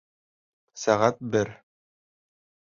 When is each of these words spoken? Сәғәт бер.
Сәғәт 0.83 1.21
бер. 1.37 1.53